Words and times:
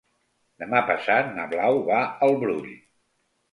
Demà 0.63 0.81
passat 0.87 1.29
na 1.37 1.45
Blau 1.53 1.79
va 1.91 2.01
al 2.31 2.37
Brull. 2.47 2.75